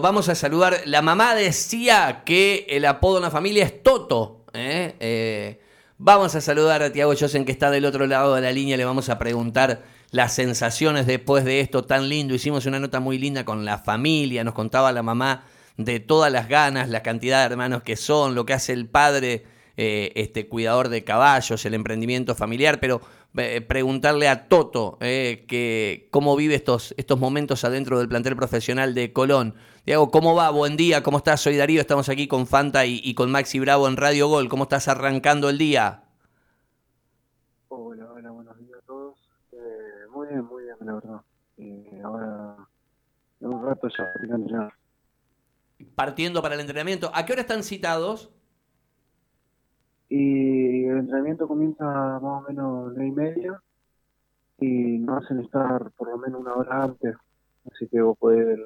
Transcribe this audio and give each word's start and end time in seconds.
Vamos 0.00 0.28
a 0.28 0.34
saludar. 0.34 0.82
La 0.84 1.02
mamá 1.02 1.34
decía 1.34 2.22
que 2.24 2.66
el 2.68 2.84
apodo 2.84 3.16
en 3.16 3.24
la 3.24 3.30
familia 3.30 3.64
es 3.64 3.82
Toto. 3.82 4.44
¿eh? 4.52 4.94
Eh, 5.00 5.60
vamos 5.98 6.34
a 6.34 6.40
saludar 6.40 6.82
a 6.82 6.92
Tiago 6.92 7.14
Josen, 7.18 7.44
que 7.44 7.52
está 7.52 7.70
del 7.70 7.84
otro 7.84 8.06
lado 8.06 8.34
de 8.34 8.40
la 8.40 8.52
línea. 8.52 8.76
Le 8.76 8.84
vamos 8.84 9.08
a 9.08 9.18
preguntar 9.18 9.82
las 10.10 10.34
sensaciones 10.34 11.06
después 11.06 11.44
de 11.44 11.60
esto 11.60 11.84
tan 11.84 12.08
lindo. 12.08 12.34
Hicimos 12.34 12.66
una 12.66 12.78
nota 12.78 13.00
muy 13.00 13.18
linda 13.18 13.44
con 13.44 13.64
la 13.64 13.78
familia. 13.78 14.44
Nos 14.44 14.54
contaba 14.54 14.92
la 14.92 15.02
mamá 15.02 15.44
de 15.76 16.00
todas 16.00 16.30
las 16.32 16.48
ganas, 16.48 16.88
la 16.88 17.02
cantidad 17.02 17.40
de 17.40 17.52
hermanos 17.52 17.82
que 17.82 17.96
son, 17.96 18.34
lo 18.34 18.46
que 18.46 18.52
hace 18.52 18.72
el 18.72 18.86
padre, 18.86 19.44
eh, 19.76 20.12
este 20.14 20.48
cuidador 20.48 20.88
de 20.88 21.04
caballos, 21.04 21.64
el 21.64 21.74
emprendimiento 21.74 22.34
familiar. 22.34 22.78
Pero 22.80 23.00
eh, 23.36 23.60
preguntarle 23.60 24.26
a 24.28 24.48
Toto 24.48 24.96
eh, 25.00 25.44
que 25.46 26.08
cómo 26.10 26.34
vive 26.34 26.54
estos, 26.54 26.94
estos 26.96 27.20
momentos 27.20 27.62
adentro 27.62 27.98
del 27.98 28.08
plantel 28.08 28.34
profesional 28.34 28.94
de 28.94 29.12
Colón. 29.12 29.54
Diego, 29.84 30.10
¿cómo 30.10 30.34
va? 30.34 30.50
Buen 30.50 30.76
día, 30.76 31.02
¿cómo 31.02 31.18
estás? 31.18 31.40
Soy 31.42 31.56
Darío, 31.56 31.80
estamos 31.80 32.08
aquí 32.08 32.26
con 32.26 32.46
Fanta 32.46 32.86
y, 32.86 33.14
con 33.14 33.30
Maxi 33.30 33.60
Bravo 33.60 33.86
en 33.86 33.96
Radio 33.96 34.28
Gol. 34.28 34.48
¿Cómo 34.48 34.64
estás 34.64 34.88
arrancando 34.88 35.50
el 35.50 35.58
día? 35.58 36.04
Hola, 37.68 38.06
hola, 38.12 38.30
buenos 38.30 38.58
días 38.58 38.78
a 38.82 38.86
todos. 38.86 39.18
Eh, 39.52 39.56
muy 40.10 40.28
bien, 40.28 40.44
muy 40.44 40.64
bien, 40.64 40.76
la 40.80 40.94
verdad. 40.94 41.20
ahora, 42.04 42.56
en 43.40 43.46
un 43.46 43.64
rato 43.64 43.88
ya, 43.88 44.72
Partiendo 45.94 46.42
para 46.42 46.54
el 46.54 46.60
entrenamiento. 46.62 47.10
¿A 47.14 47.24
qué 47.24 47.34
hora 47.34 47.42
están 47.42 47.62
citados? 47.62 48.30
Y 50.08 50.84
el 50.84 50.98
entrenamiento 50.98 51.46
comienza 51.46 51.84
más 51.84 52.22
o 52.22 52.44
menos 52.48 52.92
nueve 52.94 53.06
y 53.06 53.10
media 53.10 53.62
y 54.58 54.98
nos 54.98 55.24
hacen 55.24 55.40
estar 55.40 55.90
por 55.92 56.10
lo 56.10 56.18
menos 56.18 56.40
una 56.40 56.54
hora 56.54 56.84
antes, 56.84 57.14
así 57.70 57.86
que 57.88 58.00
vos 58.00 58.16
podés 58.18 58.58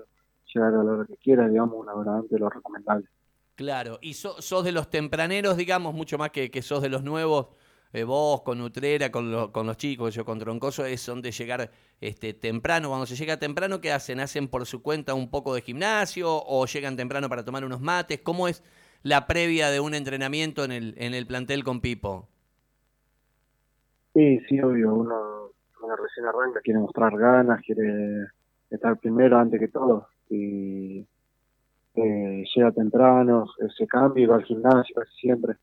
llegar 0.53 0.75
a 0.75 0.83
la 0.83 0.93
hora 0.93 1.07
que 1.07 1.17
quieras, 1.17 1.51
digamos, 1.51 1.79
una 1.79 1.95
hora 1.95 2.17
antes 2.17 2.39
lo 2.39 2.49
recomendable. 2.49 3.07
Claro, 3.55 3.99
y 4.01 4.15
sos 4.15 4.65
de 4.65 4.73
los 4.73 4.89
tempraneros, 4.89 5.57
digamos, 5.57 5.95
mucho 5.95 6.17
más 6.17 6.31
que, 6.31 6.51
que 6.51 6.63
sos 6.63 6.81
de 6.81 6.89
los 6.89 7.03
nuevos, 7.03 7.49
eh, 7.93 8.05
vos 8.05 8.41
con 8.41 8.59
Nutrera, 8.59 9.13
con, 9.13 9.53
con 9.53 9.67
los 9.67 9.77
chicos, 9.77 10.15
yo 10.15 10.25
con 10.25 10.39
Troncoso, 10.39 10.87
es 10.87 11.03
son 11.03 11.21
de 11.21 11.31
llegar 11.31 11.71
este, 12.01 12.33
temprano. 12.33 12.89
Cuando 12.89 13.05
se 13.05 13.17
llega 13.17 13.39
temprano, 13.39 13.81
¿qué 13.83 13.93
hacen? 13.93 14.21
¿Hacen 14.21 14.49
por 14.49 14.65
su 14.65 14.83
cuenta 14.83 15.13
un 15.13 15.31
poco 15.31 15.55
de 15.55 15.61
gimnasio 15.61 16.29
o 16.31 16.65
llegan 16.65 16.97
temprano 16.97 17.29
para 17.29 17.45
tomar 17.45 17.65
unos 17.65 17.83
mates? 17.83 18.21
¿Cómo 18.23 18.49
es 18.49 18.63
la 19.03 19.27
previa 19.27 19.71
de 19.71 19.81
un 19.81 19.95
entrenamiento 19.95 20.65
en 20.65 20.73
el, 20.73 20.95
en 20.99 21.15
el 21.15 21.27
plantel 21.27 21.65
con 21.65 21.81
Pipo. 21.81 22.29
Sí, 24.15 24.41
sí, 24.49 24.61
obvio. 24.61 24.95
Uno, 24.95 25.51
uno 25.83 25.97
recién 25.97 26.27
arranca, 26.27 26.61
quiere 26.61 26.81
mostrar 26.81 27.17
ganas, 27.17 27.61
quiere 27.65 28.27
estar 28.71 28.99
primero 28.99 29.39
antes 29.39 29.59
que 29.59 29.69
todo. 29.69 30.09
Y 30.29 31.07
eh, 31.95 32.45
llega 32.55 32.73
temprano, 32.73 33.47
se 33.77 33.87
cambia 33.87 34.23
y 34.23 34.27
va 34.27 34.37
al 34.37 34.45
gimnasio 34.45 34.95
casi 34.95 35.13
siempre. 35.17 35.57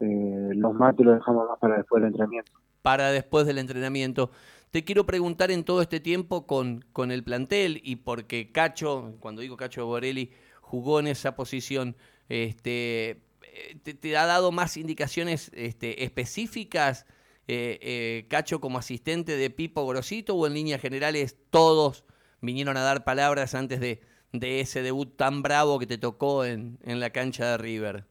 Eh, 0.00 0.50
los 0.54 0.74
mates 0.74 1.06
los 1.06 1.16
dejamos 1.16 1.48
más 1.48 1.58
para 1.58 1.76
después 1.76 2.02
del 2.02 2.08
entrenamiento. 2.08 2.52
Para 2.82 3.10
después 3.10 3.46
del 3.46 3.58
entrenamiento. 3.58 4.30
Te 4.70 4.84
quiero 4.84 5.06
preguntar 5.06 5.50
en 5.52 5.64
todo 5.64 5.82
este 5.82 6.00
tiempo 6.00 6.46
con, 6.46 6.84
con 6.92 7.12
el 7.12 7.22
plantel 7.22 7.80
y 7.84 7.96
porque 7.96 8.50
Cacho, 8.50 9.14
cuando 9.20 9.40
digo 9.40 9.56
Cacho 9.56 9.86
Borelli, 9.86 10.32
jugó 10.60 10.98
en 10.98 11.06
esa 11.06 11.36
posición, 11.36 11.94
este, 12.28 13.22
eh, 13.54 13.94
te, 14.00 14.16
ha 14.16 14.26
dado 14.26 14.50
más 14.50 14.76
indicaciones 14.76 15.50
este, 15.54 16.04
específicas, 16.04 17.06
eh, 17.46 17.78
eh, 17.82 18.26
Cacho, 18.28 18.60
como 18.60 18.78
asistente 18.78 19.36
de 19.36 19.50
Pipo 19.50 19.86
Grosito, 19.86 20.34
o 20.34 20.46
en 20.46 20.54
líneas 20.54 20.80
generales 20.80 21.38
todos 21.50 22.04
vinieron 22.40 22.76
a 22.76 22.82
dar 22.82 23.04
palabras 23.04 23.54
antes 23.54 23.80
de, 23.80 24.00
ese 24.32 24.82
debut 24.82 25.16
tan 25.16 25.42
bravo 25.42 25.78
que 25.78 25.86
te 25.86 25.96
tocó 25.96 26.44
en, 26.44 26.78
en 26.82 26.98
la 26.98 27.10
cancha 27.10 27.52
de 27.52 27.58
River? 27.58 28.04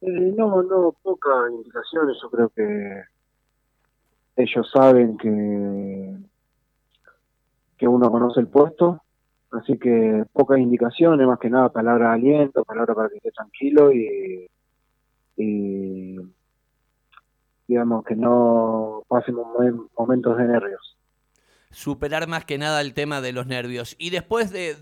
no, 0.00 0.62
no, 0.62 0.94
pocas 1.02 1.50
indicaciones. 1.50 2.16
Yo 2.22 2.30
creo 2.30 2.48
que 2.50 3.02
ellos 4.36 4.70
saben 4.72 5.16
que, 5.18 6.16
que 7.76 7.88
uno 7.88 8.08
conoce 8.10 8.38
el 8.38 8.46
puesto 8.46 9.02
Así 9.52 9.78
que 9.78 10.24
pocas 10.32 10.58
indicaciones, 10.58 11.26
más 11.26 11.38
que 11.38 11.50
nada 11.50 11.72
palabra 11.72 12.08
de 12.08 12.14
aliento, 12.14 12.64
palabra 12.64 12.94
para 12.94 13.08
que 13.08 13.16
esté 13.16 13.30
tranquilo 13.30 13.92
y, 13.92 14.48
digamos 17.68 18.04
que 18.04 18.16
no 18.16 19.04
pasemos 19.08 19.46
momentos 19.96 20.36
de 20.36 20.44
nervios. 20.44 20.96
Superar 21.70 22.26
más 22.26 22.44
que 22.44 22.58
nada 22.58 22.80
el 22.80 22.94
tema 22.94 23.20
de 23.20 23.32
los 23.32 23.46
nervios. 23.46 23.96
Y 23.98 24.10
después 24.10 24.50
de, 24.50 24.74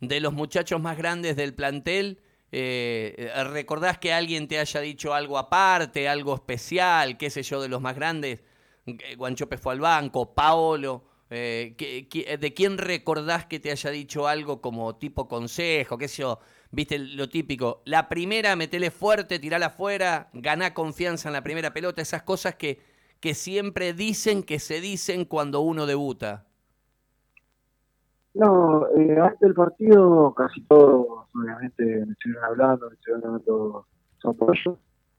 de, 0.00 0.20
los 0.20 0.32
muchachos 0.32 0.80
más 0.80 0.96
grandes 0.96 1.36
del 1.36 1.54
plantel, 1.54 2.20
eh, 2.52 3.30
¿recordás 3.50 3.98
que 3.98 4.12
alguien 4.12 4.46
te 4.46 4.58
haya 4.58 4.80
dicho 4.80 5.14
algo 5.14 5.36
aparte, 5.36 6.08
algo 6.08 6.34
especial, 6.34 7.18
qué 7.18 7.28
sé 7.28 7.42
yo, 7.42 7.60
de 7.60 7.68
los 7.68 7.80
más 7.80 7.96
grandes? 7.96 8.40
Guanchope 9.16 9.58
fue 9.58 9.72
al 9.72 9.80
banco, 9.80 10.32
Paolo 10.32 11.15
eh, 11.30 11.74
¿De 12.40 12.54
quién 12.54 12.78
recordás 12.78 13.46
que 13.46 13.58
te 13.58 13.70
haya 13.70 13.90
dicho 13.90 14.28
algo 14.28 14.60
como 14.60 14.96
tipo 14.96 15.26
consejo, 15.28 15.98
qué 15.98 16.08
sé? 16.08 16.24
Viste 16.70 16.98
lo 16.98 17.28
típico, 17.28 17.82
la 17.84 18.08
primera, 18.08 18.54
metele 18.56 18.90
fuerte, 18.90 19.38
tirala 19.38 19.66
afuera, 19.66 20.28
ganá 20.32 20.74
confianza 20.74 21.28
en 21.28 21.32
la 21.32 21.42
primera 21.42 21.72
pelota, 21.72 22.02
esas 22.02 22.22
cosas 22.22 22.54
que, 22.56 22.80
que 23.20 23.34
siempre 23.34 23.92
dicen 23.92 24.42
que 24.42 24.58
se 24.58 24.80
dicen 24.80 25.24
cuando 25.24 25.60
uno 25.60 25.86
debuta. 25.86 26.46
No, 28.34 28.86
eh, 28.88 29.18
antes 29.18 29.40
del 29.40 29.54
partido 29.54 30.34
casi 30.34 30.60
todos 30.64 31.26
obviamente 31.34 31.84
me 31.84 32.12
estuvieron 32.12 32.44
hablando, 32.44 32.88
me 32.88 32.94
estuvieron 32.94 33.32
dando 33.32 33.86
su 34.18 34.28
apoyo, 34.28 34.78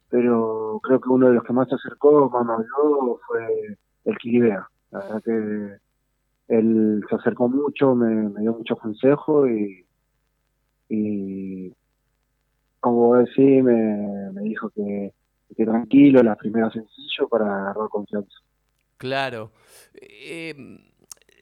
pero 0.09 0.79
creo 0.84 1.01
que 1.01 1.09
uno 1.09 1.28
de 1.28 1.34
los 1.34 1.44
que 1.44 1.53
más 1.53 1.67
se 1.67 1.75
acercó, 1.75 2.29
más 2.29 2.47
habló, 2.47 3.19
fue 3.28 3.78
el 4.06 4.17
Quilibea. 4.17 4.69
La 4.91 5.00
verdad 5.00 5.23
que 5.23 5.78
él 6.47 7.03
se 7.09 7.16
acercó 7.16 7.50
mucho, 7.50 7.96
me, 7.96 8.41
dio 8.41 8.53
muchos 8.53 8.80
consejos 8.80 9.50
y, 9.50 9.85
y 10.90 11.74
como 12.80 13.16
decís, 13.16 13.63
me, 13.63 14.31
me 14.31 14.41
dijo 14.41 14.69
que, 14.69 15.13
tranquilo, 15.56 16.24
la 16.24 16.35
primera 16.35 16.72
sencillo 16.72 17.28
para 17.30 17.46
agarrar 17.46 17.90
confianza. 17.90 18.38
Claro. 18.97 19.52
Eh, 19.96 20.56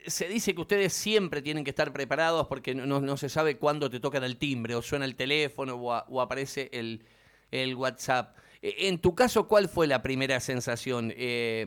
se 0.06 0.28
dice 0.28 0.54
que 0.54 0.60
ustedes 0.60 0.92
siempre 0.92 1.42
tienen 1.42 1.64
que 1.64 1.70
estar 1.70 1.92
preparados 1.92 2.46
porque 2.46 2.74
no, 2.74 3.00
no 3.00 3.16
se 3.16 3.28
sabe 3.28 3.58
cuándo 3.58 3.90
te 3.90 4.00
tocan 4.00 4.24
el 4.24 4.36
timbre 4.36 4.74
o 4.74 4.82
suena 4.82 5.04
el 5.04 5.16
teléfono 5.16 5.74
o, 5.74 6.20
aparece 6.20 6.70
el, 6.72 7.04
el 7.50 7.74
WhatsApp. 7.74 8.36
Eh, 8.62 8.88
en 8.88 8.98
tu 8.98 9.14
caso, 9.14 9.46
¿cuál 9.48 9.68
fue 9.68 9.86
la 9.86 10.02
primera 10.02 10.40
sensación? 10.40 11.12
Eh, 11.16 11.66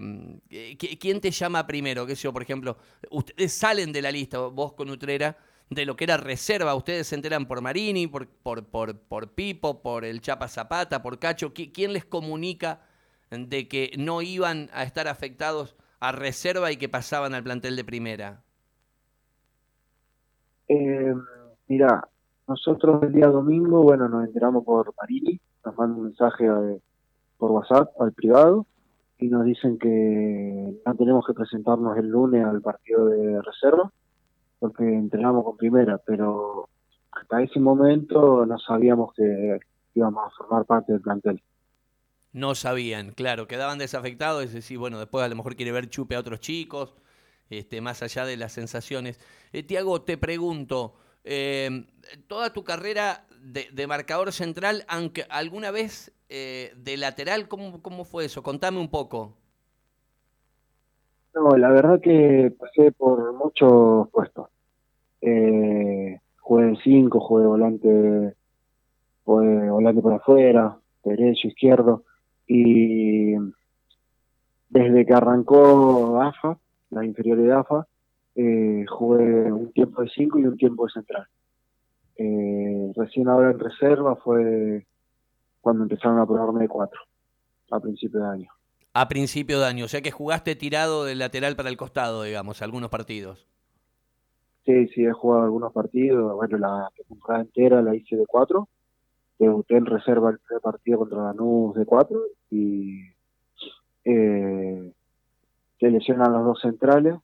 eh, 0.49 0.77
¿Quién 0.77 1.21
te 1.21 1.31
llama 1.31 1.67
primero? 1.67 2.05
¿Qué 2.05 2.15
sé 2.15 2.31
por 2.31 2.41
ejemplo, 2.41 2.77
ustedes 3.09 3.53
salen 3.53 3.91
de 3.91 4.01
la 4.01 4.11
lista, 4.11 4.39
vos 4.39 4.73
con 4.73 4.89
Utrera, 4.89 5.37
de 5.69 5.85
lo 5.85 5.95
que 5.95 6.05
era 6.05 6.17
reserva. 6.17 6.75
Ustedes 6.75 7.07
se 7.07 7.15
enteran 7.15 7.47
por 7.47 7.61
Marini, 7.61 8.07
por, 8.07 8.27
por, 8.27 8.65
por, 8.65 8.99
por 8.99 9.33
Pipo, 9.33 9.81
por 9.81 10.05
el 10.05 10.21
Chapa 10.21 10.47
Zapata, 10.47 11.01
por 11.01 11.19
Cacho. 11.19 11.53
¿Quién 11.53 11.93
les 11.93 12.05
comunica 12.05 12.81
de 13.29 13.67
que 13.67 13.91
no 13.97 14.21
iban 14.21 14.69
a 14.73 14.83
estar 14.83 15.07
afectados 15.07 15.75
a 15.99 16.11
reserva 16.11 16.71
y 16.71 16.77
que 16.77 16.89
pasaban 16.89 17.33
al 17.33 17.43
plantel 17.43 17.75
de 17.75 17.83
primera? 17.83 18.41
Eh, 20.67 21.13
mira, 21.67 22.07
nosotros 22.47 23.03
el 23.03 23.13
día 23.13 23.27
domingo, 23.27 23.83
bueno, 23.83 24.07
nos 24.07 24.25
enteramos 24.25 24.63
por 24.63 24.93
Marini, 24.99 25.39
nos 25.65 25.77
manda 25.77 25.97
un 25.97 26.03
mensaje 26.05 26.45
por 27.37 27.51
WhatsApp 27.51 27.89
al 28.01 28.13
privado 28.13 28.65
y 29.17 29.27
nos 29.27 29.45
dicen 29.45 29.77
que 29.77 30.81
no 30.85 30.95
tenemos 30.95 31.25
que 31.25 31.33
presentarnos 31.33 31.97
el 31.97 32.07
lunes 32.07 32.45
al 32.45 32.61
partido 32.61 33.05
de 33.05 33.41
reserva 33.41 33.91
porque 34.59 34.83
entrenamos 34.83 35.43
con 35.43 35.57
primera, 35.57 35.97
pero 35.97 36.69
hasta 37.11 37.41
ese 37.41 37.59
momento 37.59 38.45
no 38.45 38.59
sabíamos 38.59 39.13
que 39.13 39.59
íbamos 39.95 40.27
a 40.27 40.35
formar 40.35 40.65
parte 40.65 40.91
del 40.91 41.01
plantel. 41.01 41.41
No 42.31 42.53
sabían, 42.53 43.11
claro, 43.11 43.47
quedaban 43.47 43.79
desafectados, 43.79 44.43
es 44.43 44.53
decir, 44.53 44.77
bueno, 44.77 44.99
después 44.99 45.25
a 45.25 45.29
lo 45.29 45.35
mejor 45.35 45.55
quiere 45.55 45.71
ver 45.71 45.89
chupe 45.89 46.15
a 46.15 46.19
otros 46.19 46.41
chicos, 46.41 46.93
este, 47.49 47.81
más 47.81 48.03
allá 48.03 48.25
de 48.25 48.37
las 48.37 48.51
sensaciones. 48.51 49.19
Eh, 49.51 49.63
Tiago, 49.63 50.01
te 50.03 50.17
pregunto, 50.17 50.93
eh, 51.23 51.87
toda 52.27 52.53
tu 52.53 52.63
carrera 52.63 53.25
de, 53.41 53.87
marcador 53.87 54.31
central, 54.31 54.83
aunque 54.87 55.25
alguna 55.29 55.71
vez 55.71 56.13
eh, 56.29 56.73
de 56.77 56.97
lateral, 56.97 57.47
¿cómo, 57.47 57.81
¿cómo 57.81 58.05
fue 58.05 58.25
eso? 58.25 58.43
Contame 58.43 58.79
un 58.79 58.89
poco. 58.89 59.35
No, 61.33 61.55
la 61.57 61.69
verdad 61.69 62.01
que 62.01 62.53
pasé 62.57 62.91
por 62.91 63.33
muchos 63.33 64.09
puestos. 64.09 64.49
Eh, 65.21 66.19
jugué 66.39 66.63
en 66.63 66.77
5, 66.77 67.19
jugué 67.19 67.45
volante, 67.45 68.35
jugué 69.23 69.69
volante 69.69 70.01
por 70.01 70.13
afuera, 70.13 70.77
derecho, 71.03 71.47
izquierdo, 71.47 72.03
y 72.47 73.35
desde 74.69 75.05
que 75.05 75.13
arrancó 75.13 76.21
AFA, 76.21 76.57
la 76.89 77.05
inferior 77.05 77.37
de 77.37 77.53
AFA, 77.53 77.87
eh, 78.35 78.85
jugué 78.87 79.51
un 79.51 79.71
tiempo 79.71 80.01
de 80.01 80.09
5 80.09 80.39
y 80.39 80.45
un 80.45 80.57
tiempo 80.57 80.85
de 80.85 80.91
central. 80.91 81.27
Eh, 82.21 82.91
recién 82.97 83.29
ahora 83.29 83.51
en 83.51 83.59
reserva 83.59 84.17
fue 84.17 84.85
cuando 85.61 85.83
empezaron 85.83 86.19
a 86.19 86.25
probarme 86.25 86.63
de 86.63 86.67
4, 86.67 86.99
a 87.71 87.79
principio 87.79 88.19
de 88.19 88.27
año. 88.27 88.51
A 88.93 89.07
principio 89.07 89.57
de 89.59 89.65
año, 89.65 89.85
o 89.85 89.87
sea 89.87 90.01
que 90.01 90.11
jugaste 90.11 90.57
tirado 90.57 91.05
del 91.05 91.19
lateral 91.19 91.55
para 91.55 91.69
el 91.69 91.77
costado, 91.77 92.23
digamos, 92.23 92.61
algunos 92.61 92.89
partidos. 92.89 93.47
Sí, 94.65 94.87
sí, 94.89 95.05
he 95.05 95.13
jugado 95.13 95.43
algunos 95.43 95.71
partidos. 95.71 96.35
Bueno, 96.35 96.57
la 96.57 96.89
temporada 97.07 97.43
entera 97.43 97.81
la 97.81 97.95
hice 97.95 98.17
de 98.17 98.25
4. 98.25 98.67
Debuté 99.39 99.77
en 99.77 99.85
reserva 99.85 100.31
el 100.31 100.39
primer 100.39 100.61
partido 100.61 100.99
contra 100.99 101.23
Lanús 101.23 101.73
de 101.75 101.85
4 101.85 102.19
y 102.51 102.99
eh, 104.03 104.91
se 105.79 105.89
lesionan 105.89 106.33
los 106.33 106.43
dos 106.43 106.61
centrales 106.61 107.15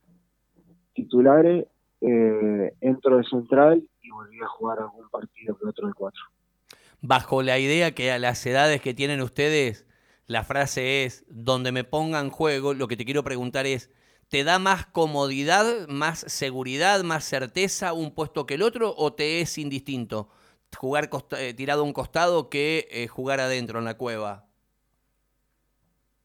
titulares, 0.93 1.67
eh, 2.07 2.73
entro 2.81 3.17
de 3.17 3.23
central 3.23 3.87
y 4.01 4.09
volví 4.09 4.39
a 4.41 4.47
jugar 4.47 4.79
algún 4.79 5.09
partido 5.09 5.57
que 5.57 5.67
otro 5.67 5.87
de 5.87 5.93
cuatro. 5.93 6.21
Bajo 7.01 7.41
la 7.41 7.59
idea 7.59 7.93
que 7.93 8.11
a 8.11 8.19
las 8.19 8.45
edades 8.45 8.81
que 8.81 8.93
tienen 8.93 9.21
ustedes, 9.21 9.85
la 10.27 10.43
frase 10.43 11.03
es, 11.03 11.25
donde 11.29 11.71
me 11.71 11.83
pongan 11.83 12.29
juego, 12.29 12.73
lo 12.73 12.87
que 12.87 12.97
te 12.97 13.05
quiero 13.05 13.23
preguntar 13.23 13.65
es, 13.65 13.91
¿te 14.29 14.43
da 14.43 14.59
más 14.59 14.85
comodidad, 14.87 15.87
más 15.87 16.19
seguridad, 16.19 17.03
más 17.03 17.23
certeza 17.23 17.93
un 17.93 18.13
puesto 18.13 18.45
que 18.45 18.55
el 18.55 18.63
otro 18.63 18.93
o 18.97 19.13
te 19.13 19.41
es 19.41 19.57
indistinto 19.57 20.29
jugar 20.75 21.09
eh, 21.37 21.53
tirado 21.53 21.81
a 21.81 21.85
un 21.85 21.93
costado 21.93 22.49
que 22.49 22.87
eh, 22.91 23.07
jugar 23.07 23.39
adentro 23.39 23.79
en 23.79 23.85
la 23.85 23.97
cueva? 23.97 24.45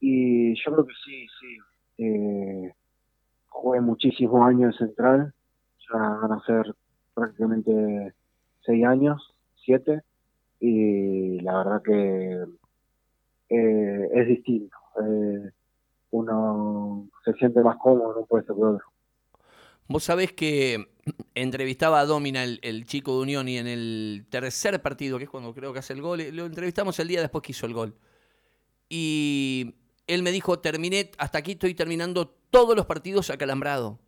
Y 0.01 0.55
yo 0.55 0.73
creo 0.73 0.87
que 0.87 0.95
sí, 1.05 1.27
sí. 1.41 1.57
Eh, 1.99 2.73
jugué 3.49 3.81
muchísimos 3.81 4.47
años 4.47 4.75
en 4.81 4.87
Central, 4.87 5.35
van 5.93 6.33
a 6.33 6.43
ser 6.47 6.75
prácticamente 7.15 8.15
seis 8.65 8.85
años, 8.85 9.35
siete, 9.65 10.03
y 10.61 11.41
la 11.41 11.59
verdad 11.59 11.83
que 11.83 12.45
eh, 13.49 14.09
es 14.15 14.27
distinto. 14.29 14.77
Eh, 15.03 15.51
uno 16.13 17.09
se 17.25 17.33
siente 17.35 17.63
más 17.63 17.77
cómodo 17.79 18.13
en 18.13 18.19
un 18.19 18.27
puesto 18.27 18.55
que. 18.55 18.85
Vos 19.89 20.05
sabés 20.05 20.33
que 20.33 20.89
entrevistaba 21.35 22.01
a 22.01 22.07
Domina, 22.07 22.45
el, 22.45 22.85
chico 22.85 23.17
de 23.17 23.23
Unión, 23.23 23.49
y 23.49 23.59
en 23.59 23.67
el 23.67 24.27
tercer 24.31 24.81
partido, 24.83 25.19
que 25.19 25.25
es 25.25 25.31
cuando 25.31 25.53
creo 25.55 25.73
que 25.73 25.81
hace 25.81 25.95
el 25.95 26.03
gol, 26.03 26.23
lo 26.33 26.47
entrevistamos 26.47 26.99
el 27.01 27.09
día 27.09 27.21
después 27.21 27.43
que 27.43 27.53
hizo 27.53 27.67
el 27.67 27.75
gol. 27.75 27.95
Y 28.89 29.75
él 30.07 30.23
me 30.23 30.31
dijo, 30.31 30.61
terminé, 30.61 31.11
hasta 31.19 31.39
aquí 31.39 31.53
estoy 31.53 31.75
terminando 31.75 32.29
todos 32.51 32.77
los 32.77 32.87
partidos 32.87 33.31
acalambrado. 33.31 33.99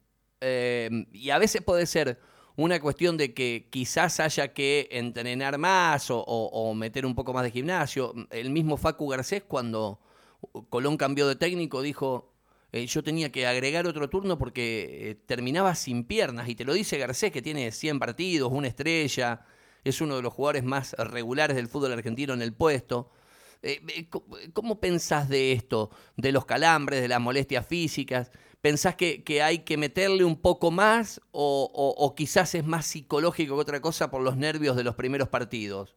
Eh, 0.42 1.06
y 1.12 1.30
a 1.30 1.38
veces 1.38 1.62
puede 1.62 1.86
ser 1.86 2.18
una 2.56 2.80
cuestión 2.80 3.16
de 3.16 3.32
que 3.32 3.68
quizás 3.70 4.20
haya 4.20 4.52
que 4.52 4.88
entrenar 4.90 5.56
más 5.58 6.08
o, 6.10 6.74
meter 6.74 7.06
un 7.06 7.14
poco 7.14 7.32
más 7.32 7.44
de 7.44 7.50
gimnasio. 7.50 8.12
El 8.30 8.50
mismo 8.50 8.76
Facu 8.76 9.08
Garcés 9.08 9.42
cuando 9.46 10.00
Colón 10.68 10.96
cambió 10.96 11.28
de 11.28 11.36
técnico 11.36 11.80
dijo, 11.80 12.32
eh, 12.72 12.86
yo 12.86 13.02
tenía 13.02 13.30
que 13.30 13.46
agregar 13.46 13.86
otro 13.86 14.10
turno 14.10 14.36
porque 14.36 15.10
eh, 15.10 15.14
terminaba 15.14 15.74
sin 15.74 16.04
piernas. 16.04 16.48
Y 16.48 16.54
te 16.54 16.64
lo 16.64 16.74
dice 16.74 16.98
Garcés 16.98 17.30
que 17.32 17.40
tiene 17.40 17.70
100 17.70 17.98
partidos, 17.98 18.50
una 18.52 18.68
estrella, 18.68 19.46
es 19.84 20.00
uno 20.00 20.16
de 20.16 20.22
los 20.22 20.32
jugadores 20.32 20.64
más 20.64 20.92
regulares 20.98 21.56
del 21.56 21.68
fútbol 21.68 21.92
argentino 21.92 22.34
en 22.34 22.42
el 22.42 22.52
puesto. 22.52 23.10
Eh, 23.62 23.81
eh, 23.97 24.09
¿Cómo 24.53 24.81
pensás 24.81 25.29
de 25.29 25.53
esto? 25.53 25.91
De 26.17 26.32
los 26.32 26.44
calambres, 26.44 27.00
de 27.00 27.09
las 27.09 27.20
molestias 27.20 27.67
físicas. 27.67 28.32
¿Pensás 28.61 28.94
que, 28.97 29.43
hay 29.43 29.61
que 29.61 29.76
meterle 29.76 30.25
un 30.25 30.41
poco 30.41 30.70
más 30.70 31.20
o, 31.32 32.14
quizás 32.17 32.55
es 32.55 32.64
más 32.64 32.87
psicológico 32.87 33.55
que 33.55 33.61
otra 33.61 33.81
cosa 33.81 34.11
por 34.11 34.23
los 34.23 34.37
nervios 34.37 34.76
de 34.76 34.85
los 34.85 34.94
primeros 34.94 35.29
partidos? 35.29 35.97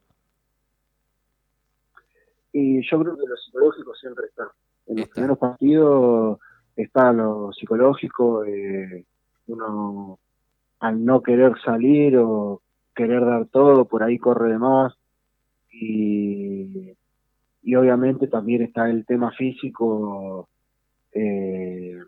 Y 2.52 2.88
yo 2.88 2.98
creo 3.00 3.16
que 3.16 3.26
lo 3.26 3.36
psicológico 3.36 3.94
siempre 3.94 4.26
está. 4.26 4.50
En 4.86 4.96
los 4.98 5.08
primeros 5.08 5.38
partidos 5.38 6.38
está 6.74 7.12
lo 7.12 7.52
psicológico, 7.52 8.44
eh, 8.44 9.04
uno 9.46 10.18
al 10.80 11.04
no 11.04 11.22
querer 11.22 11.52
salir 11.64 12.16
o 12.16 12.62
querer 12.94 13.24
dar 13.24 13.46
todo, 13.46 13.84
por 13.84 14.02
ahí 14.02 14.18
corre 14.18 14.50
de 14.50 14.58
más. 14.58 14.94
Y 15.70 16.96
y 17.66 17.74
obviamente 17.74 18.28
también 18.28 18.62
está 18.62 18.88
el 18.88 19.04
tema 19.04 19.32
físico. 19.32 20.48
Eh, 21.12 21.98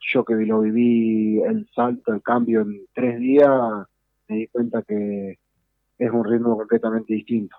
yo 0.00 0.24
que 0.24 0.34
lo 0.34 0.62
viví 0.62 1.42
el 1.42 1.68
salto, 1.74 2.14
el 2.14 2.22
cambio 2.22 2.62
en 2.62 2.86
tres 2.94 3.20
días, 3.20 3.50
me 4.28 4.36
di 4.36 4.46
cuenta 4.46 4.80
que 4.80 5.38
es 5.98 6.10
un 6.10 6.24
ritmo 6.24 6.56
completamente 6.56 7.12
distinto. 7.12 7.54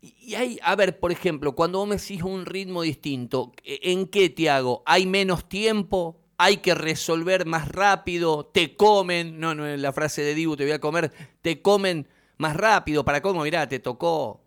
Y 0.00 0.34
hay, 0.34 0.58
a 0.64 0.74
ver, 0.74 0.98
por 0.98 1.12
ejemplo, 1.12 1.54
cuando 1.54 1.78
vos 1.78 1.88
me 1.88 1.96
decís 1.96 2.24
un 2.24 2.46
ritmo 2.46 2.82
distinto, 2.82 3.52
¿en 3.62 4.08
qué 4.08 4.28
te 4.28 4.50
hago? 4.50 4.82
¿Hay 4.86 5.06
menos 5.06 5.48
tiempo? 5.48 6.20
¿Hay 6.36 6.56
que 6.56 6.74
resolver 6.74 7.46
más 7.46 7.68
rápido? 7.68 8.46
¿Te 8.46 8.74
comen? 8.74 9.38
No, 9.38 9.54
no 9.54 9.64
la 9.76 9.92
frase 9.92 10.22
de 10.22 10.34
Dibu, 10.34 10.56
te 10.56 10.64
voy 10.64 10.72
a 10.72 10.80
comer. 10.80 11.12
¿Te 11.42 11.62
comen 11.62 12.08
más 12.38 12.56
rápido? 12.56 13.04
¿Para 13.04 13.22
cómo? 13.22 13.44
Mirá, 13.44 13.68
te 13.68 13.78
tocó 13.78 14.40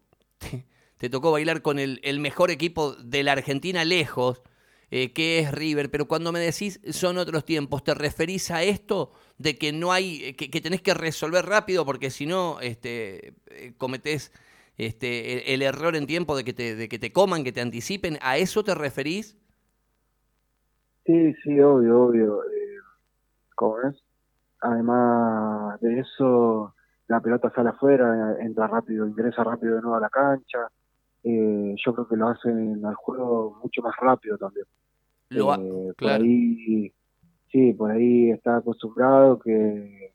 tocó 1.09 1.31
bailar 1.31 1.63
con 1.63 1.79
el, 1.79 2.19
mejor 2.19 2.51
equipo 2.51 2.93
de 2.93 3.23
la 3.23 3.31
Argentina 3.31 3.83
lejos, 3.83 4.43
eh, 4.91 5.13
que 5.13 5.39
es 5.39 5.51
River, 5.51 5.89
pero 5.89 6.07
cuando 6.07 6.31
me 6.31 6.39
decís 6.39 6.79
son 6.91 7.17
otros 7.17 7.43
tiempos, 7.43 7.83
¿te 7.83 7.95
referís 7.95 8.51
a 8.51 8.61
esto 8.61 9.11
de 9.39 9.57
que 9.57 9.73
no 9.73 9.91
hay, 9.91 10.23
eh, 10.23 10.35
que, 10.35 10.61
tenés 10.61 10.83
que 10.83 10.93
resolver 10.93 11.43
rápido 11.45 11.85
porque 11.85 12.11
si 12.11 12.27
no 12.27 12.59
este, 12.61 13.33
eh, 13.47 13.73
cometés 13.79 14.31
este, 14.77 15.55
el, 15.55 15.63
error 15.63 15.95
en 15.95 16.05
tiempo 16.05 16.37
de 16.37 16.43
que, 16.43 16.53
te, 16.53 16.75
de 16.75 16.87
que 16.87 16.99
te 16.99 17.11
coman, 17.11 17.43
que 17.43 17.51
te 17.51 17.61
anticipen? 17.61 18.19
¿A 18.21 18.37
eso 18.37 18.63
te 18.63 18.75
referís? 18.75 19.35
Sí, 21.05 21.33
sí, 21.43 21.59
obvio, 21.59 22.03
obvio. 22.03 22.41
¿Cómo 23.55 23.81
es? 23.81 23.95
Además 24.59 25.81
de 25.81 25.99
eso, 25.99 26.75
la 27.07 27.19
pelota 27.19 27.51
sale 27.55 27.69
afuera, 27.69 28.37
entra 28.39 28.67
rápido, 28.67 29.07
ingresa 29.07 29.43
rápido 29.43 29.77
de 29.77 29.81
nuevo 29.81 29.95
a 29.95 30.01
la 30.01 30.09
cancha 30.09 30.69
eh, 31.23 31.75
yo 31.77 31.93
creo 31.93 32.07
que 32.07 32.15
lo 32.15 32.29
hacen 32.29 32.85
al 32.85 32.95
juego 32.95 33.59
mucho 33.61 33.81
más 33.81 33.95
rápido 33.97 34.37
también. 34.37 34.65
Lo 35.29 35.53
eh, 35.53 35.93
Por 35.97 36.09
ahí, 36.09 36.91
sí, 37.51 37.73
por 37.73 37.91
ahí 37.91 38.31
está 38.31 38.57
acostumbrado 38.57 39.39
que 39.39 40.13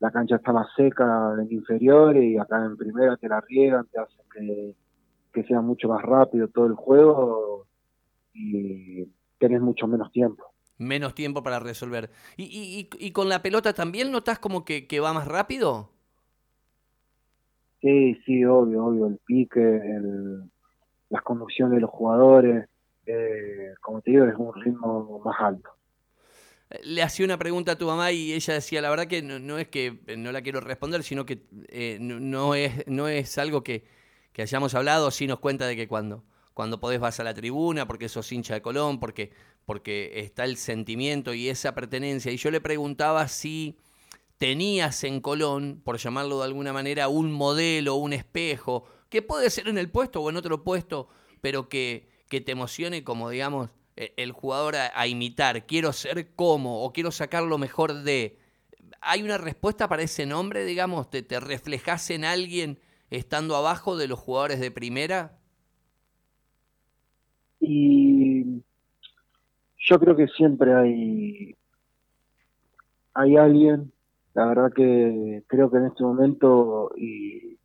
la 0.00 0.10
cancha 0.10 0.36
está 0.36 0.52
más 0.52 0.68
seca 0.76 1.34
en 1.38 1.52
inferior 1.52 2.16
y 2.16 2.38
acá 2.38 2.64
en 2.64 2.76
primera 2.76 3.16
te 3.16 3.28
la 3.28 3.40
riegan, 3.42 3.86
te 3.86 4.00
hacen 4.00 4.24
que, 4.34 4.74
que 5.32 5.44
sea 5.44 5.60
mucho 5.60 5.88
más 5.88 6.02
rápido 6.02 6.48
todo 6.48 6.66
el 6.66 6.74
juego 6.74 7.66
y 8.32 9.04
tenés 9.38 9.60
mucho 9.60 9.86
menos 9.86 10.10
tiempo. 10.10 10.44
Menos 10.78 11.14
tiempo 11.14 11.42
para 11.42 11.60
resolver. 11.60 12.10
¿Y, 12.38 12.44
y, 12.44 13.06
y 13.06 13.12
con 13.12 13.28
la 13.28 13.42
pelota 13.42 13.74
también 13.74 14.10
notas 14.10 14.38
como 14.38 14.64
que, 14.64 14.86
que 14.86 15.00
va 15.00 15.12
más 15.12 15.28
rápido? 15.28 15.90
Sí, 17.80 18.14
sí, 18.26 18.44
obvio, 18.44 18.84
obvio, 18.84 19.06
el 19.06 19.18
pique, 19.24 19.60
el, 19.60 20.42
las 21.08 21.22
conducciones 21.22 21.76
de 21.76 21.80
los 21.80 21.90
jugadores, 21.90 22.68
eh, 23.06 23.74
como 23.80 24.00
te 24.00 24.10
digo, 24.12 24.26
es 24.26 24.34
un 24.36 24.54
ritmo 24.54 25.20
más 25.24 25.36
alto. 25.40 25.70
Le 26.84 27.02
hacía 27.02 27.24
una 27.24 27.38
pregunta 27.38 27.72
a 27.72 27.78
tu 27.78 27.86
mamá 27.86 28.12
y 28.12 28.32
ella 28.32 28.54
decía, 28.54 28.80
la 28.80 28.90
verdad 28.90 29.08
que 29.08 29.22
no, 29.22 29.58
es 29.58 29.68
que 29.68 29.98
no 30.16 30.30
la 30.30 30.42
quiero 30.42 30.60
responder, 30.60 31.02
sino 31.02 31.26
que 31.26 31.42
eh, 31.68 31.98
no, 32.00 32.54
es, 32.54 32.86
no 32.86 33.08
es 33.08 33.38
algo 33.38 33.64
que, 33.64 33.84
que, 34.32 34.42
hayamos 34.42 34.74
hablado, 34.76 35.10
sí 35.10 35.26
nos 35.26 35.40
cuenta 35.40 35.66
de 35.66 35.74
que 35.74 35.88
cuando, 35.88 36.22
cuando 36.54 36.78
podés 36.78 37.00
vas 37.00 37.18
a 37.18 37.24
la 37.24 37.34
tribuna, 37.34 37.88
porque 37.88 38.08
sos 38.08 38.30
hincha 38.30 38.54
de 38.54 38.62
Colón, 38.62 39.00
porque, 39.00 39.32
porque 39.64 40.20
está 40.20 40.44
el 40.44 40.56
sentimiento 40.56 41.34
y 41.34 41.48
esa 41.48 41.74
pertenencia. 41.74 42.30
Y 42.30 42.36
yo 42.36 42.52
le 42.52 42.60
preguntaba 42.60 43.26
si 43.26 43.76
tenías 44.40 45.04
en 45.04 45.20
Colón, 45.20 45.82
por 45.84 45.98
llamarlo 45.98 46.38
de 46.38 46.46
alguna 46.46 46.72
manera, 46.72 47.08
un 47.08 47.30
modelo, 47.30 47.96
un 47.96 48.14
espejo, 48.14 48.86
que 49.10 49.20
puede 49.20 49.50
ser 49.50 49.68
en 49.68 49.76
el 49.76 49.90
puesto 49.90 50.22
o 50.22 50.30
en 50.30 50.38
otro 50.38 50.64
puesto, 50.64 51.08
pero 51.42 51.68
que, 51.68 52.08
que 52.30 52.40
te 52.40 52.52
emocione 52.52 53.04
como, 53.04 53.28
digamos, 53.28 53.68
e, 53.98 54.14
el 54.16 54.32
jugador 54.32 54.76
a, 54.76 55.06
imitar. 55.06 55.66
Quiero 55.66 55.92
ser 55.92 56.34
como 56.36 56.82
o 56.84 56.92
quiero 56.94 57.10
sacar 57.10 57.42
lo 57.42 57.58
mejor 57.58 57.92
de... 57.92 58.38
¿Hay 59.02 59.22
una 59.22 59.36
respuesta 59.36 59.90
para 59.90 60.04
ese 60.04 60.24
nombre, 60.24 60.64
digamos? 60.64 61.10
¿Te, 61.10 61.22
te 61.22 61.38
reflejas 61.38 62.08
en 62.08 62.24
alguien 62.24 62.78
estando 63.10 63.56
abajo 63.56 63.98
de 63.98 64.08
los 64.08 64.18
jugadores 64.18 64.58
de 64.58 64.70
primera? 64.70 65.38
Y 67.60 68.62
yo 69.76 70.00
creo 70.00 70.16
que 70.16 70.28
siempre 70.28 70.74
hay, 70.74 71.56
hay 73.12 73.36
alguien 73.36 73.92
la 74.40 74.46
verdad 74.46 74.72
que 74.74 75.42
creo 75.48 75.70
que 75.70 75.76
en 75.76 75.84
este 75.84 76.02
momento, 76.02 76.92
y 76.96 77.58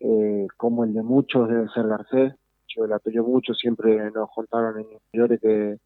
eh, 0.00 0.48
como 0.56 0.82
el 0.82 0.92
de 0.92 1.04
muchos 1.04 1.48
debe 1.48 1.68
ser 1.68 1.86
Garcés, 1.86 2.34
yo 2.66 2.84
la 2.88 2.96
apoyo 2.96 3.22
mucho, 3.22 3.54
siempre 3.54 4.10
nos 4.10 4.28
contaron 4.34 4.80
en 4.80 4.86
interiores 4.90 5.40
que, 5.40 5.78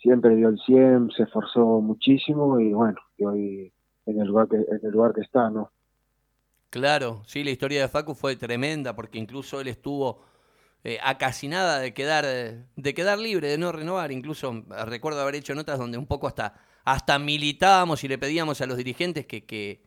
siempre 0.00 0.34
dio 0.36 0.48
el 0.48 0.58
100, 0.58 1.10
se 1.14 1.24
esforzó 1.24 1.82
muchísimo 1.82 2.58
y 2.58 2.72
bueno, 2.72 2.98
y 3.18 3.24
hoy 3.24 3.72
en 4.06 4.18
el 4.18 4.28
lugar 4.28 4.48
que, 4.48 4.56
en 4.56 4.80
el 4.82 4.90
lugar 4.90 5.12
que 5.12 5.20
está, 5.20 5.50
¿no? 5.50 5.70
Claro, 6.70 7.20
sí, 7.26 7.44
la 7.44 7.50
historia 7.50 7.82
de 7.82 7.88
Facu 7.88 8.14
fue 8.14 8.36
tremenda 8.36 8.96
porque 8.96 9.18
incluso 9.18 9.60
él 9.60 9.68
estuvo 9.68 10.22
eh, 10.82 10.98
a 11.02 11.18
casi 11.18 11.46
nada 11.46 11.78
de 11.78 11.92
quedar, 11.92 12.24
de 12.24 12.94
quedar 12.94 13.18
libre, 13.18 13.48
de 13.48 13.58
no 13.58 13.70
renovar. 13.70 14.12
Incluso 14.12 14.50
eh, 14.54 14.84
recuerdo 14.86 15.20
haber 15.20 15.34
hecho 15.34 15.54
notas 15.54 15.78
donde 15.78 15.98
un 15.98 16.06
poco 16.06 16.26
hasta, 16.26 16.54
hasta 16.84 17.18
militábamos 17.18 18.04
y 18.04 18.08
le 18.08 18.18
pedíamos 18.18 18.60
a 18.60 18.66
los 18.66 18.76
dirigentes 18.76 19.26
que, 19.26 19.44
que, 19.44 19.82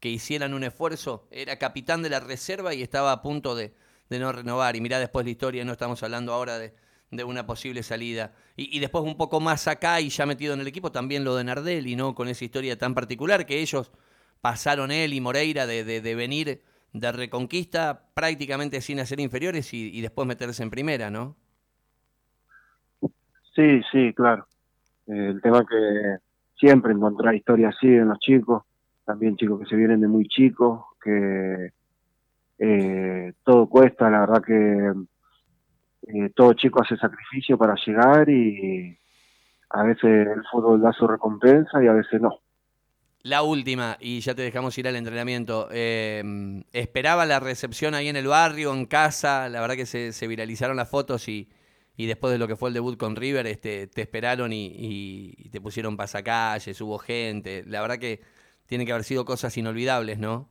que 0.00 0.08
hicieran 0.08 0.54
un 0.54 0.64
esfuerzo. 0.64 1.28
Era 1.30 1.58
capitán 1.58 2.02
de 2.02 2.10
la 2.10 2.20
reserva 2.20 2.74
y 2.74 2.82
estaba 2.82 3.12
a 3.12 3.22
punto 3.22 3.54
de, 3.54 3.74
de 4.08 4.18
no 4.18 4.32
renovar. 4.32 4.76
Y 4.76 4.80
mirá 4.80 4.98
después 4.98 5.24
la 5.24 5.30
historia, 5.30 5.64
no 5.64 5.72
estamos 5.72 6.02
hablando 6.02 6.32
ahora 6.32 6.58
de, 6.58 6.74
de 7.10 7.24
una 7.24 7.46
posible 7.46 7.82
salida. 7.82 8.32
Y, 8.56 8.76
y, 8.76 8.80
después 8.80 9.04
un 9.04 9.16
poco 9.16 9.40
más 9.40 9.68
acá 9.68 10.00
y 10.00 10.08
ya 10.08 10.26
metido 10.26 10.54
en 10.54 10.60
el 10.60 10.66
equipo 10.66 10.92
también 10.92 11.24
lo 11.24 11.36
de 11.36 11.44
Nardelli, 11.44 11.96
¿no? 11.96 12.14
Con 12.14 12.28
esa 12.28 12.44
historia 12.44 12.76
tan 12.78 12.94
particular 12.94 13.46
que 13.46 13.60
ellos 13.60 13.92
pasaron 14.40 14.90
él 14.90 15.12
y 15.12 15.20
Moreira 15.20 15.66
de, 15.66 15.84
de, 15.84 16.00
de 16.00 16.14
venir 16.14 16.62
de 16.92 17.12
Reconquista 17.12 18.08
prácticamente 18.14 18.80
sin 18.80 19.00
hacer 19.00 19.20
inferiores 19.20 19.72
y, 19.74 19.96
y, 19.96 20.00
después 20.00 20.26
meterse 20.26 20.62
en 20.62 20.70
primera, 20.70 21.10
¿no? 21.10 21.36
Sí, 23.54 23.82
sí, 23.90 24.12
claro. 24.14 24.46
El 25.06 25.40
tema 25.42 25.64
que 25.68 26.18
siempre 26.58 26.92
encontrar 26.92 27.34
historias 27.34 27.74
así 27.76 27.86
en 27.86 28.08
los 28.08 28.18
chicos, 28.18 28.64
también 29.04 29.36
chicos 29.36 29.60
que 29.60 29.66
se 29.66 29.76
vienen 29.76 30.00
de 30.00 30.08
muy 30.08 30.26
chicos, 30.28 30.84
que 31.02 31.72
eh, 32.58 33.32
todo 33.44 33.68
cuesta, 33.68 34.10
la 34.10 34.20
verdad 34.20 34.42
que 34.42 34.92
eh, 36.08 36.30
todo 36.34 36.52
chico 36.54 36.82
hace 36.82 36.96
sacrificio 36.96 37.56
para 37.56 37.74
llegar 37.86 38.28
y 38.28 38.98
a 39.70 39.82
veces 39.82 40.26
el 40.26 40.42
fútbol 40.50 40.80
da 40.80 40.92
su 40.92 41.06
recompensa 41.06 41.82
y 41.82 41.86
a 41.86 41.92
veces 41.92 42.20
no. 42.20 42.40
La 43.22 43.42
última, 43.42 43.96
y 44.00 44.20
ya 44.20 44.34
te 44.34 44.42
dejamos 44.42 44.78
ir 44.78 44.86
al 44.86 44.96
entrenamiento. 44.96 45.68
Eh, 45.72 46.62
¿Esperaba 46.72 47.26
la 47.26 47.40
recepción 47.40 47.94
ahí 47.94 48.08
en 48.08 48.16
el 48.16 48.28
barrio, 48.28 48.72
en 48.72 48.86
casa? 48.86 49.48
La 49.48 49.60
verdad 49.60 49.74
que 49.74 49.86
se, 49.86 50.26
viralizaron 50.26 50.76
las 50.76 50.88
fotos 50.88 51.28
y, 51.28 51.48
y 51.98 52.06
después 52.06 52.32
de 52.32 52.38
lo 52.38 52.46
que 52.48 52.56
fue 52.56 52.70
el 52.70 52.74
debut 52.74 52.96
con 52.96 53.16
River, 53.16 53.46
este, 53.48 53.88
te 53.88 54.02
esperaron 54.02 54.52
y, 54.52 54.72
y 55.36 55.48
te 55.50 55.60
pusieron 55.60 55.96
pasacalles, 55.96 56.80
hubo 56.80 56.96
gente. 56.96 57.64
La 57.66 57.82
verdad 57.82 57.98
que 57.98 58.20
tiene 58.66 58.86
que 58.86 58.92
haber 58.92 59.04
sido 59.04 59.24
cosas 59.24 59.58
inolvidables, 59.58 60.18
¿no? 60.20 60.48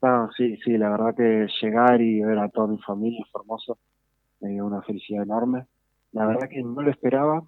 No, 0.00 0.30
sí, 0.36 0.56
sí, 0.64 0.78
la 0.78 0.88
verdad 0.88 1.14
que 1.16 1.48
llegar 1.60 2.00
y 2.00 2.20
ver 2.20 2.38
a 2.38 2.48
toda 2.48 2.68
mi 2.68 2.78
familia 2.78 3.24
fue 3.32 3.40
hermoso, 3.40 3.78
me 4.40 4.50
dio 4.50 4.66
una 4.66 4.82
felicidad 4.82 5.24
enorme. 5.24 5.66
La 6.12 6.26
verdad 6.26 6.48
que 6.48 6.62
no 6.62 6.80
lo 6.80 6.90
esperaba, 6.90 7.42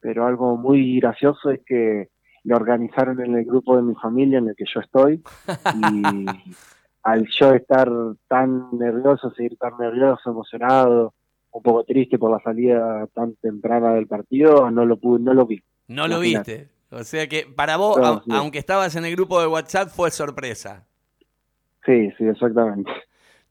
pero 0.00 0.26
algo 0.26 0.56
muy 0.56 1.00
gracioso 1.00 1.50
es 1.50 1.60
que 1.64 2.08
lo 2.44 2.56
organizaron 2.56 3.20
en 3.20 3.34
el 3.34 3.44
grupo 3.44 3.76
de 3.76 3.82
mi 3.82 3.94
familia 3.94 4.38
en 4.38 4.48
el 4.48 4.56
que 4.56 4.64
yo 4.72 4.80
estoy 4.80 5.22
y 5.74 6.26
al 7.02 7.26
yo 7.28 7.54
estar 7.54 7.90
tan 8.26 8.76
nervioso, 8.76 9.30
seguir 9.30 9.56
tan 9.56 9.78
nervioso, 9.78 10.30
emocionado, 10.30 11.14
un 11.58 11.62
poco 11.62 11.84
triste 11.84 12.18
por 12.18 12.30
la 12.30 12.40
salida 12.40 13.06
tan 13.12 13.34
temprana 13.36 13.94
del 13.94 14.06
partido, 14.06 14.70
no 14.70 14.84
lo 14.84 14.96
pude, 14.96 15.20
no 15.20 15.34
lo 15.34 15.46
vi. 15.46 15.62
No 15.88 16.06
lo 16.06 16.20
viste. 16.20 16.68
O 16.90 17.04
sea 17.04 17.26
que 17.28 17.46
para 17.46 17.76
vos, 17.76 17.98
sí. 18.24 18.30
aunque 18.32 18.58
estabas 18.58 18.94
en 18.96 19.04
el 19.04 19.14
grupo 19.14 19.40
de 19.40 19.46
WhatsApp, 19.46 19.88
fue 19.88 20.10
sorpresa. 20.10 20.86
Sí, 21.84 22.10
sí, 22.16 22.24
exactamente. 22.24 22.90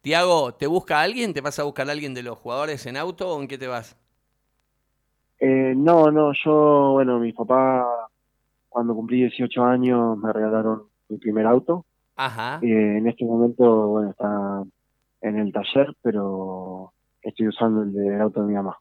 Tiago, 0.02 0.54
¿te 0.54 0.68
busca 0.68 1.02
alguien? 1.02 1.34
¿Te 1.34 1.42
vas 1.42 1.60
a 1.60 1.64
buscar 1.64 1.90
a 1.90 1.92
alguien 1.92 2.14
de 2.14 2.24
los 2.24 2.38
jugadores 2.38 2.86
en 2.86 2.98
auto 2.98 3.30
o 3.36 3.42
en 3.42 3.48
qué 3.48 3.58
te 3.58 3.68
vas? 3.68 3.98
Eh, 5.40 5.74
no, 5.76 6.12
no, 6.12 6.32
yo, 6.34 6.92
bueno, 6.94 7.20
mi 7.20 7.34
papá 7.34 7.86
cuando 8.70 8.96
cumplí 8.96 9.18
18 9.22 9.64
años 9.64 10.18
me 10.18 10.32
regalaron 10.32 10.84
mi 11.10 11.18
primer 11.18 11.46
auto. 11.46 11.86
Ajá. 12.16 12.60
Eh, 12.64 12.98
en 12.98 13.08
este 13.08 13.26
momento, 13.26 13.88
bueno, 13.88 14.12
está 14.12 14.64
en 15.22 15.40
el 15.40 15.52
taller, 15.52 15.96
pero 16.02 16.94
estoy 17.30 17.48
usando 17.48 17.84
el 17.84 17.94
del 17.94 18.22
auto 18.22 18.42
de 18.42 18.48
mi 18.48 18.54
mamá. 18.54 18.78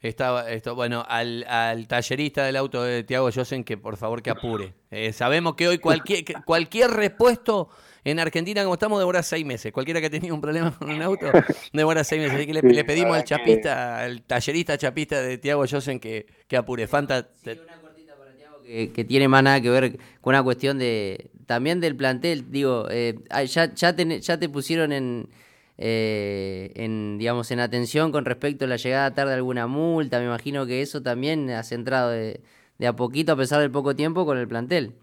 Estaba, 0.00 0.50
esto, 0.50 0.74
bueno, 0.74 1.04
al, 1.08 1.44
al, 1.48 1.88
tallerista 1.88 2.44
del 2.44 2.56
auto 2.56 2.82
de 2.82 3.02
Tiago 3.02 3.30
Josen 3.34 3.64
que 3.64 3.78
por 3.78 3.96
favor 3.96 4.22
que 4.22 4.30
apure. 4.30 4.74
Eh, 4.90 5.12
sabemos 5.12 5.54
que 5.54 5.66
hoy 5.66 5.78
cualquier, 5.78 6.24
cualquier 6.44 6.90
repuesto 6.90 7.70
en 8.04 8.20
Argentina, 8.20 8.62
como 8.62 8.74
estamos, 8.74 8.98
demora 8.98 9.22
seis 9.22 9.44
meses. 9.44 9.72
Cualquiera 9.72 10.00
que 10.00 10.06
ha 10.06 10.10
tenido 10.10 10.34
un 10.34 10.40
problema 10.40 10.70
con 10.78 10.90
un 10.90 11.00
auto, 11.02 11.26
demora 11.72 12.04
seis 12.04 12.20
meses. 12.20 12.36
Así 12.36 12.46
que 12.46 12.54
le, 12.54 12.60
sí, 12.60 12.68
le 12.68 12.84
pedimos 12.84 13.16
al 13.16 13.24
chapista, 13.24 13.96
que... 13.98 14.04
al 14.04 14.22
tallerista 14.22 14.78
chapista 14.78 15.22
de 15.22 15.38
Tiago 15.38 15.64
Josen 15.68 15.98
que, 15.98 16.26
que 16.46 16.56
apure. 16.56 16.86
Fanta. 16.86 17.28
Sí, 17.42 17.50
una 17.50 17.80
cortita 17.80 18.16
para 18.16 18.32
Tiago 18.36 18.60
que, 18.62 18.92
que, 18.92 19.04
tiene 19.04 19.28
más 19.28 19.42
nada 19.42 19.60
que 19.60 19.70
ver 19.70 19.98
con 20.20 20.34
una 20.34 20.42
cuestión 20.42 20.78
de 20.78 21.30
también 21.46 21.80
del 21.80 21.96
plantel. 21.96 22.50
Digo, 22.50 22.86
eh, 22.90 23.18
ya, 23.46 23.72
ya, 23.74 23.96
te, 23.96 24.20
ya 24.20 24.38
te 24.38 24.48
pusieron 24.48 24.92
en 24.92 25.28
eh, 25.78 26.72
en 26.74 27.18
digamos 27.18 27.50
en 27.50 27.60
atención 27.60 28.12
con 28.12 28.24
respecto 28.24 28.64
a 28.64 28.68
la 28.68 28.76
llegada 28.76 29.14
tarde 29.14 29.30
de 29.30 29.36
alguna 29.36 29.66
multa 29.66 30.18
me 30.18 30.26
imagino 30.26 30.66
que 30.66 30.82
eso 30.82 31.02
también 31.02 31.50
ha 31.50 31.62
centrado 31.62 32.10
de, 32.10 32.40
de, 32.78 32.86
a 32.86 32.94
poquito 32.96 33.32
a 33.32 33.36
pesar 33.36 33.60
del 33.60 33.70
poco 33.70 33.94
tiempo 33.94 34.24
con 34.24 34.38
el 34.38 34.48
plantel 34.48 34.94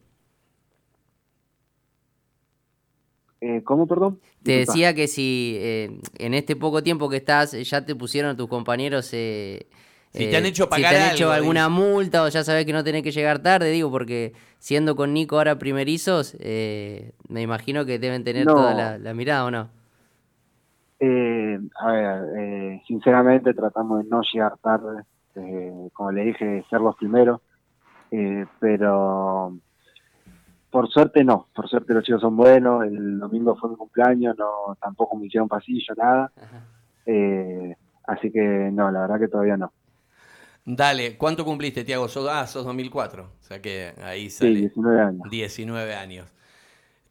eh, 3.41 3.61
¿Cómo, 3.63 3.87
perdón? 3.87 4.19
Te 4.41 4.59
decía 4.59 4.93
que 4.93 5.07
si 5.07 5.57
eh, 5.59 5.99
en 6.17 6.33
este 6.33 6.55
poco 6.55 6.81
tiempo 6.81 7.09
que 7.09 7.17
estás 7.17 7.51
ya 7.51 7.85
te 7.85 7.95
pusieron 7.95 8.31
a 8.31 8.37
tus 8.37 8.47
compañeros 8.47 9.09
eh, 9.13 9.67
si 10.13 10.27
te 10.27 10.37
han 10.37 10.45
hecho 10.45 10.69
pagar 10.69 10.91
si 10.91 10.95
te 10.95 10.95
han 10.95 11.03
algo, 11.03 11.15
hecho 11.15 11.31
alguna 11.31 11.69
multa 11.69 12.23
o 12.23 12.29
ya 12.29 12.43
sabes 12.43 12.65
que 12.65 12.73
no 12.73 12.83
tenés 12.83 13.01
que 13.01 13.11
llegar 13.11 13.41
tarde, 13.41 13.71
digo, 13.71 13.89
porque 13.89 14.33
siendo 14.59 14.95
con 14.95 15.11
Nico 15.11 15.37
ahora 15.37 15.57
primerizos, 15.57 16.35
eh, 16.39 17.13
me 17.27 17.41
imagino 17.41 17.83
que 17.85 17.97
deben 17.97 18.23
tener 18.23 18.45
no. 18.45 18.53
toda 18.53 18.75
la, 18.75 18.97
la 18.99 19.13
mirada, 19.15 19.45
¿o 19.45 19.51
no? 19.51 19.69
Eh, 20.99 21.59
a 21.79 21.91
ver, 21.91 22.23
eh, 22.37 22.81
sinceramente 22.87 23.53
tratamos 23.53 24.03
de 24.03 24.09
no 24.09 24.21
llegar 24.21 24.57
tarde, 24.59 25.03
eh, 25.35 25.89
como 25.93 26.11
le 26.11 26.25
dije, 26.25 26.63
ser 26.69 26.81
los 26.81 26.95
primeros, 26.95 27.41
eh, 28.11 28.45
pero 28.59 29.57
por 30.69 30.89
suerte 30.89 31.23
no, 31.23 31.47
por 31.53 31.67
suerte 31.67 31.93
los 31.93 32.03
chicos 32.03 32.21
son 32.21 32.35
buenos, 32.35 32.83
el 32.85 33.19
domingo 33.19 33.55
fue 33.55 33.69
mi 33.69 33.75
cumpleaños, 33.75 34.37
no 34.37 34.75
tampoco 34.79 35.17
me 35.17 35.27
hicieron 35.27 35.47
pasillo, 35.47 35.93
nada, 35.95 36.31
eh, 37.05 37.75
así 38.05 38.31
que 38.31 38.69
no, 38.71 38.89
la 38.91 39.01
verdad 39.01 39.19
que 39.19 39.27
todavía 39.27 39.57
no. 39.57 39.71
Dale, 40.65 41.17
¿cuánto 41.17 41.43
cumpliste, 41.43 41.83
Tiago? 41.83 42.05
Ah, 42.29 42.47
sos 42.47 42.65
2004, 42.65 43.23
o 43.23 43.43
sea 43.43 43.61
que 43.61 43.93
ahí 44.01 44.29
sale. 44.29 44.53
Sí, 44.53 44.59
19 44.61 45.01
años. 45.01 45.29
19 45.29 45.95
años. 45.95 46.33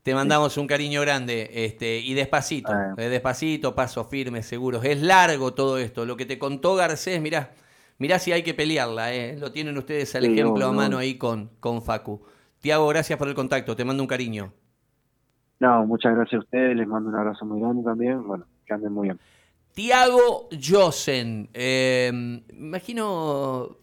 Te 0.03 0.15
mandamos 0.15 0.57
un 0.57 0.67
cariño 0.67 1.01
grande 1.01 1.49
este, 1.53 2.01
y 2.01 2.15
despacito, 2.15 2.73
eh, 2.97 3.09
despacito, 3.09 3.75
paso 3.75 4.05
firme, 4.05 4.43
seguros. 4.43 4.85
Es 4.85 5.01
largo 5.01 5.55
todo 5.55 5.79
esto. 5.79 6.05
Lo 6.05 6.17
que 6.17 6.27
te 6.27 6.41
contó 6.41 6.75
Garcés, 6.75 7.21
mirá, 7.21 7.53
mirá 7.99 8.19
si 8.19 8.33
hay 8.33 8.43
que 8.43 8.53
pelearla. 8.53 9.15
Eh. 9.15 9.37
Lo 9.39 9.53
tienen 9.53 9.79
ustedes 9.79 10.13
al 10.17 10.25
sí, 10.25 10.33
ejemplo 10.33 10.59
no, 10.59 10.67
a 10.67 10.73
mano 10.73 10.91
no. 10.91 10.99
ahí 10.99 11.17
con, 11.17 11.51
con 11.61 11.83
Facu. 11.83 12.21
Tiago, 12.59 12.89
gracias 12.89 13.17
por 13.17 13.29
el 13.29 13.35
contacto. 13.35 13.77
Te 13.77 13.85
mando 13.85 14.03
un 14.03 14.09
cariño. 14.09 14.53
No, 15.61 15.87
muchas 15.87 16.17
gracias 16.17 16.41
a 16.41 16.45
ustedes. 16.45 16.77
Les 16.77 16.89
mando 16.89 17.09
un 17.09 17.15
abrazo 17.15 17.45
muy 17.45 17.61
grande 17.61 17.85
también. 17.85 18.27
Bueno, 18.27 18.45
que 18.67 18.75
anden 18.75 18.93
muy 18.93 19.07
bien. 19.07 19.21
Tiago 19.73 20.49
Josen. 20.61 21.49
Eh, 21.55 22.11
imagino, 22.53 23.77